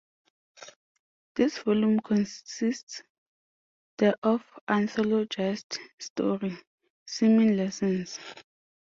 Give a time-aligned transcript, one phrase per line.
[1.35, 3.03] This volume contains
[3.99, 6.57] the oft-anthologized story,
[7.05, 8.17] Swimming Lessons.